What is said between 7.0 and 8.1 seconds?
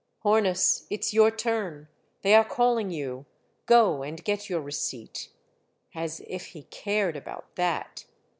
about that